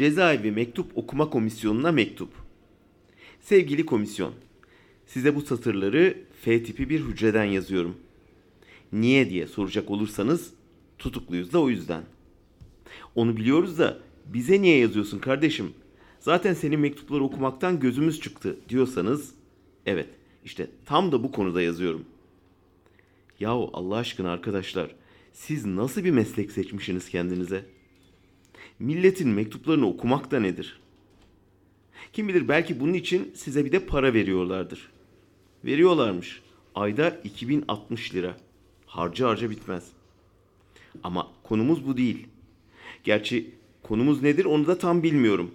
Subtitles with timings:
[0.00, 2.28] Cezaevi Mektup Okuma Komisyonu'na mektup.
[3.40, 4.32] Sevgili komisyon,
[5.06, 7.96] size bu satırları F tipi bir hücreden yazıyorum.
[8.92, 10.52] Niye diye soracak olursanız
[10.98, 12.02] tutukluyuz da o yüzden.
[13.14, 15.74] Onu biliyoruz da bize niye yazıyorsun kardeşim?
[16.20, 19.34] Zaten senin mektupları okumaktan gözümüz çıktı diyorsanız
[19.86, 20.08] evet
[20.44, 22.04] işte tam da bu konuda yazıyorum.
[23.40, 24.94] Yahu Allah aşkına arkadaşlar
[25.32, 27.79] siz nasıl bir meslek seçmişsiniz kendinize?
[28.80, 30.80] Milletin mektuplarını okumak da nedir?
[32.12, 34.90] Kim bilir belki bunun için size bir de para veriyorlardır.
[35.64, 36.42] Veriyorlarmış.
[36.74, 38.36] Ayda 2060 lira.
[38.86, 39.88] Harca harca bitmez.
[41.02, 42.26] Ama konumuz bu değil.
[43.04, 43.50] Gerçi
[43.82, 45.50] konumuz nedir onu da tam bilmiyorum.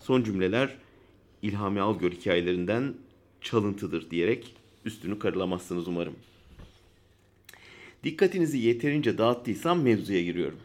[0.00, 0.76] Son cümleler
[1.42, 2.94] İlhami Algör hikayelerinden
[3.40, 6.16] çalıntıdır diyerek üstünü karılamazsınız umarım.
[8.04, 10.58] Dikkatinizi yeterince dağıttıysam mevzuya giriyorum.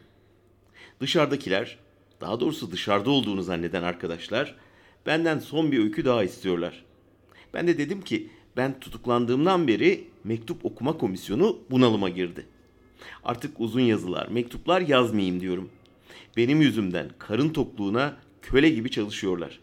[0.99, 1.77] Dışarıdakiler,
[2.21, 4.55] daha doğrusu dışarıda olduğunu zanneden arkadaşlar,
[5.05, 6.85] benden son bir öykü daha istiyorlar.
[7.53, 12.45] Ben de dedim ki ben tutuklandığımdan beri mektup okuma komisyonu bunalıma girdi.
[13.23, 15.69] Artık uzun yazılar, mektuplar yazmayayım diyorum.
[16.37, 19.59] Benim yüzümden karın tokluğuna köle gibi çalışıyorlar.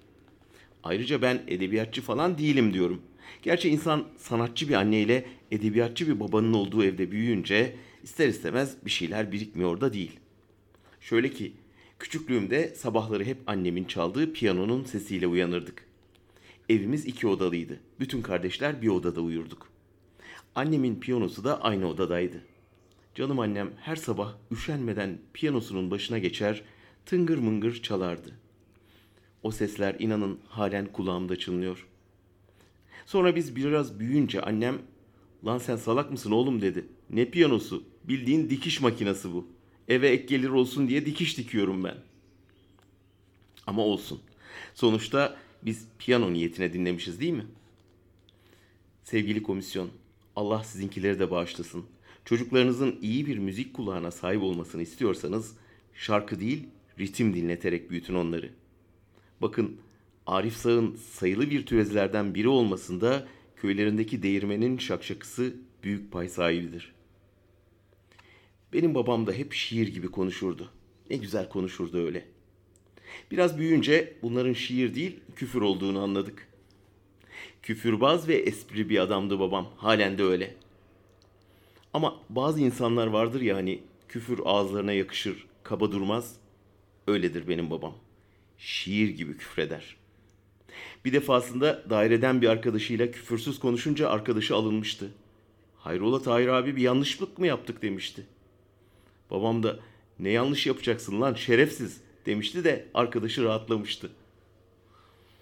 [0.83, 3.03] Ayrıca ben edebiyatçı falan değilim diyorum.
[3.43, 9.33] Gerçi insan sanatçı bir anneyle edebiyatçı bir babanın olduğu evde büyüyünce ister istemez bir şeyler
[9.33, 10.13] birikmiyor da değil.
[11.01, 11.53] Şöyle ki
[12.05, 15.85] küçüklüğümde sabahları hep annemin çaldığı piyanonun sesiyle uyanırdık.
[16.69, 17.81] Evimiz iki odalıydı.
[18.01, 19.69] Bütün kardeşler bir odada uyurduk.
[20.55, 22.37] Annemin piyanosu da aynı odadaydı.
[23.15, 26.63] Canım annem her sabah üşenmeden piyanosunun başına geçer,
[27.07, 28.31] tıngır mıngır çalardı.
[29.43, 31.87] O sesler inanın halen kulağımda çınlıyor.
[33.07, 34.79] Sonra biz biraz büyüyünce annem,
[35.45, 36.87] lan sen salak mısın oğlum dedi.
[37.11, 39.54] Ne piyanosu, bildiğin dikiş makinesi bu.
[39.89, 41.97] Eve ek gelir olsun diye dikiş dikiyorum ben.
[43.67, 44.21] Ama olsun.
[44.75, 47.47] Sonuçta biz piyano niyetine dinlemişiz değil mi?
[49.05, 49.91] Sevgili komisyon,
[50.37, 51.85] Allah sizinkileri de bağışlasın.
[52.25, 55.57] Çocuklarınızın iyi bir müzik kulağına sahip olmasını istiyorsanız
[55.95, 56.69] şarkı değil,
[56.99, 58.51] ritim dinleterek büyütün onları.
[59.43, 59.77] Bakın
[60.27, 66.93] Arif Sağ'ın sayılı virtüözlerden biri olmasında köylerindeki değirmenin şakşakısı büyük pay sahibidir.
[68.75, 70.71] Benim babam da hep şiir gibi konuşurdu.
[71.11, 72.25] Ne güzel konuşurdu öyle.
[73.31, 76.49] Biraz büyüyünce bunların şiir değil küfür olduğunu anladık.
[77.63, 79.69] Küfürbaz ve espri bir adamdı babam.
[79.77, 80.55] Halen de öyle.
[81.93, 86.37] Ama bazı insanlar vardır ya hani küfür ağızlarına yakışır, kaba durmaz.
[87.07, 87.95] Öyledir benim babam.
[88.59, 89.97] Şiir gibi küfreder.
[91.05, 95.11] Bir defasında daireden bir arkadaşıyla küfürsüz konuşunca arkadaşı alınmıştı.
[95.79, 98.27] Hayrola Tahir abi bir yanlışlık mı yaptık demişti.
[99.35, 99.79] Babam da
[100.19, 104.11] ne yanlış yapacaksın lan şerefsiz demişti de arkadaşı rahatlamıştı.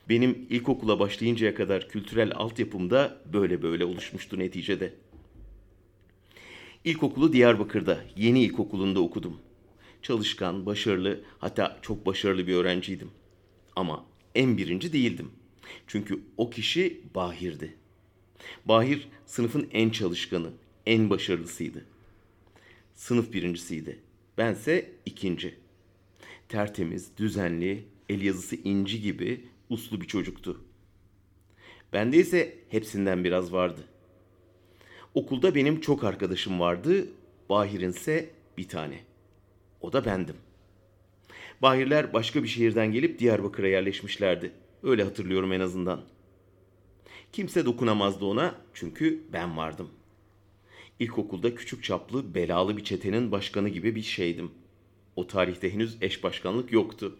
[0.09, 4.95] Benim ilkokula başlayıncaya kadar kültürel altyapım da böyle böyle oluşmuştu neticede.
[6.85, 9.41] İlkokulu Diyarbakır'da, yeni ilkokulunda okudum.
[10.03, 13.11] Çalışkan, başarılı, hatta çok başarılı bir öğrenciydim.
[13.77, 14.05] Ama
[14.35, 15.31] en birinci değildim.
[15.87, 17.77] Çünkü o kişi Bahir'di.
[18.65, 20.51] Bahir sınıfın en çalışkanı,
[20.87, 21.92] en başarılısıydı.
[22.95, 23.99] Sınıf birincisiydi.
[24.39, 25.55] Bense ikinci.
[26.49, 30.65] Tertemiz, düzenli, el yazısı inci gibi uslu bir çocuktu.
[31.93, 33.85] Bende ise hepsinden biraz vardı.
[35.15, 37.09] Okulda benim çok arkadaşım vardı,
[37.49, 39.01] Bahir'in ise bir tane.
[39.81, 40.37] O da bendim.
[41.63, 44.53] Bahirler başka bir şehirden gelip Diyarbakır'a yerleşmişlerdi.
[44.83, 46.01] Öyle hatırlıyorum en azından.
[47.33, 49.91] Kimse dokunamazdı ona çünkü ben vardım.
[50.99, 54.51] İlkokulda küçük çaplı belalı bir çetenin başkanı gibi bir şeydim.
[55.17, 57.17] O tarihte henüz eş başkanlık yoktu.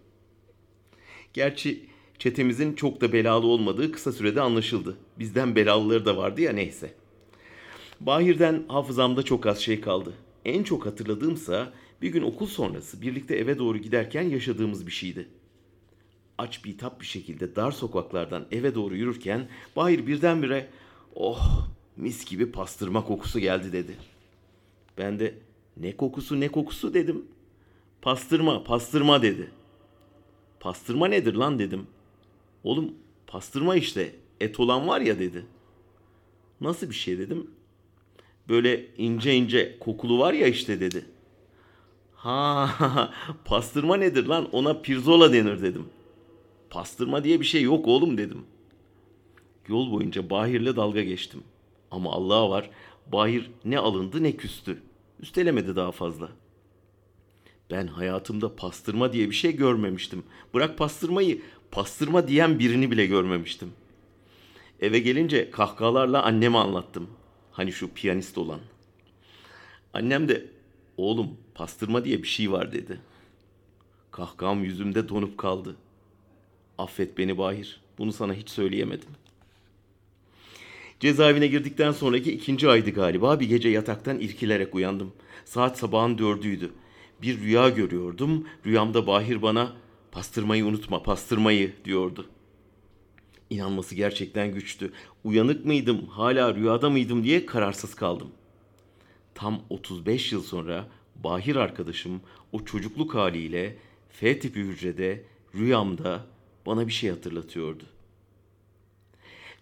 [1.33, 1.87] Gerçi
[2.19, 4.97] çetemizin çok da belalı olmadığı kısa sürede anlaşıldı.
[5.19, 6.95] Bizden belalıları da vardı ya neyse.
[8.01, 10.15] Bahir'den hafızamda çok az şey kaldı.
[10.45, 11.73] En çok hatırladığımsa
[12.03, 15.29] bir gün okul sonrası birlikte eve doğru giderken yaşadığımız bir şeydi.
[16.39, 20.69] Aç bitap bir şekilde dar sokaklardan eve doğru yürürken Bahir birdenbire
[21.15, 23.97] oh mis gibi pastırma kokusu geldi dedi.
[24.99, 25.35] Ben de
[25.77, 27.25] ne kokusu ne kokusu dedim.
[28.03, 29.51] Pastırma pastırma dedi.
[30.61, 31.87] Pastırma nedir lan dedim.
[32.65, 32.95] Oğlum
[33.27, 35.47] pastırma işte et olan var ya dedi.
[36.61, 37.51] Nasıl bir şey dedim.
[38.49, 41.05] Böyle ince ince kokulu var ya işte dedi.
[42.15, 43.13] Ha
[43.45, 45.85] pastırma nedir lan ona pirzola denir dedim.
[46.71, 48.45] Pastırma diye bir şey yok oğlum dedim.
[49.69, 51.45] Yol boyunca Bahir'le dalga geçtim.
[51.93, 52.71] Ama Allah'a var
[53.07, 54.83] Bahir ne alındı ne küstü.
[55.21, 56.29] Üstelemedi daha fazla.
[57.71, 60.25] Ben hayatımda pastırma diye bir şey görmemiştim.
[60.55, 63.73] Bırak pastırmayı, pastırma diyen birini bile görmemiştim.
[64.81, 67.11] Eve gelince kahkahalarla anneme anlattım.
[67.53, 68.61] Hani şu piyanist olan.
[69.95, 70.47] Annem de
[70.97, 73.01] oğlum pastırma diye bir şey var dedi.
[74.11, 75.77] Kahkaham yüzümde donup kaldı.
[76.79, 77.81] Affet beni Bahir.
[77.99, 79.09] Bunu sana hiç söyleyemedim.
[81.03, 83.41] Cezaevine girdikten sonraki ikinci aydı galiba.
[83.41, 85.13] Bir gece yataktan irkilerek uyandım.
[85.45, 86.73] Saat sabahın dördüydü.
[87.23, 88.47] Bir rüya görüyordum.
[88.67, 89.73] Rüyamda Bahir bana
[90.13, 92.27] pastırmayı unutma pastırmayı diyordu.
[93.51, 94.93] İnanması gerçekten güçtü.
[95.25, 98.31] Uyanık mıydım, hala rüyada mıydım diye kararsız kaldım.
[99.35, 100.89] Tam 35 yıl sonra
[101.25, 102.21] Bahir arkadaşım
[102.53, 103.77] o çocukluk haliyle
[104.11, 105.25] F tipi hücrede
[105.55, 106.27] rüyamda
[106.67, 107.92] bana bir şey hatırlatıyordu.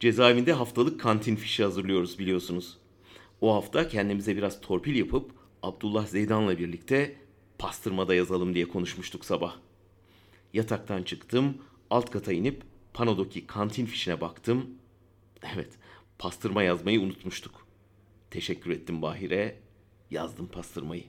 [0.00, 2.78] Cezaevinde haftalık kantin fişi hazırlıyoruz biliyorsunuz.
[3.40, 5.30] O hafta kendimize biraz torpil yapıp
[5.62, 7.16] Abdullah Zeydan'la birlikte
[7.58, 9.56] pastırmada yazalım diye konuşmuştuk sabah.
[10.52, 11.58] Yataktan çıktım,
[11.90, 12.62] alt kata inip
[12.94, 14.70] panodaki kantin fişine baktım.
[15.54, 15.70] Evet,
[16.18, 17.66] pastırma yazmayı unutmuştuk.
[18.30, 19.56] Teşekkür ettim Bahir'e,
[20.10, 21.04] yazdım pastırmayı.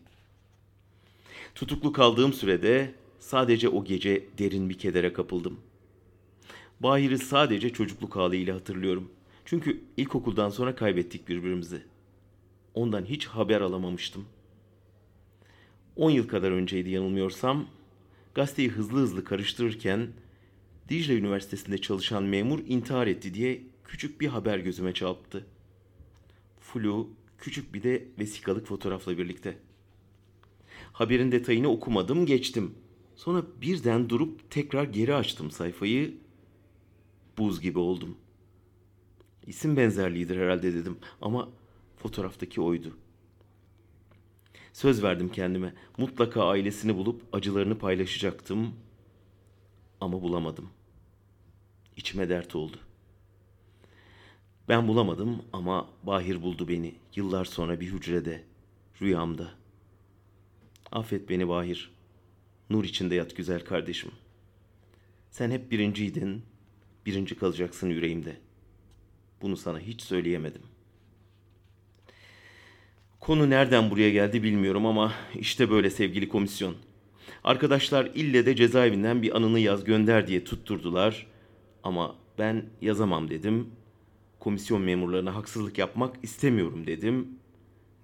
[1.56, 5.60] Tutuklu kaldığım sürede sadece o gece derin bir kedere kapıldım.
[6.84, 9.12] Bahir'i sadece çocukluk haliyle hatırlıyorum.
[9.46, 11.82] Çünkü ilkokuldan sonra kaybettik birbirimizi.
[12.74, 14.26] Ondan hiç haber alamamıştım.
[15.96, 17.68] 10 yıl kadar önceydi yanılmıyorsam.
[18.36, 20.08] Gazeteyi hızlı hızlı karıştırırken
[20.90, 25.46] Dicle Üniversitesi'nde çalışan memur intihar etti diye küçük bir haber gözüme çarptı.
[26.60, 29.58] Flu, küçük bir de vesikalık fotoğrafla birlikte.
[30.94, 32.76] Haberin detayını okumadım, geçtim.
[33.16, 36.14] Sonra birden durup tekrar geri açtım sayfayı.
[37.38, 38.18] Buz gibi oldum.
[39.48, 41.50] İsim benzerliğidir herhalde dedim ama
[41.98, 42.98] fotoğraftaki oydu.
[44.74, 45.74] Söz verdim kendime.
[45.98, 48.74] Mutlaka ailesini bulup acılarını paylaşacaktım.
[50.02, 50.70] Ama bulamadım.
[51.98, 52.78] İçime dert oldu.
[54.70, 58.44] Ben bulamadım ama Bahir buldu beni yıllar sonra bir hücrede,
[59.02, 59.52] rüyamda.
[60.92, 61.92] Affet beni Bahir.
[62.70, 64.12] Nur içinde yat güzel kardeşim.
[65.30, 66.44] Sen hep birinciydin,
[67.06, 68.38] birinci kalacaksın yüreğimde.
[69.42, 70.62] Bunu sana hiç söyleyemedim.
[73.20, 76.76] Konu nereden buraya geldi bilmiyorum ama işte böyle sevgili komisyon.
[77.44, 81.28] Arkadaşlar ille de cezaevinden bir anını yaz gönder diye tutturdular.
[81.84, 83.70] Ama ben yazamam dedim.
[84.40, 87.28] Komisyon memurlarına haksızlık yapmak istemiyorum dedim.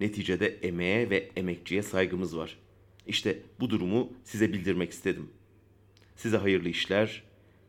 [0.00, 2.58] Neticede emeğe ve emekçiye saygımız var.
[3.06, 5.30] İşte bu durumu size bildirmek istedim.
[6.16, 7.22] Size hayırlı işler,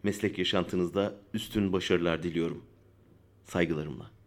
[0.03, 2.63] meslek yaşantınızda üstün başarılar diliyorum.
[3.45, 4.18] Saygılarımla.